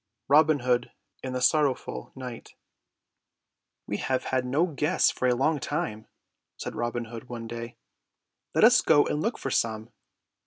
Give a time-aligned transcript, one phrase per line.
[0.29, 2.55] ROBIN HOOD AND THE SORROWFUL KNIGHT
[3.85, 6.07] "We have had no guests for a long time,"
[6.57, 7.77] said Robin Hood one day.
[8.55, 9.91] "Let us go out and look for some.